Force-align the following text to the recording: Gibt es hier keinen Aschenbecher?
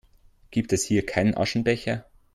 Gibt 0.49 0.73
es 0.73 0.83
hier 0.83 1.05
keinen 1.05 1.37
Aschenbecher? 1.37 2.07